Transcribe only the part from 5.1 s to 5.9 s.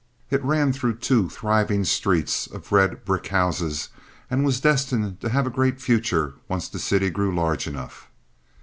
to have a great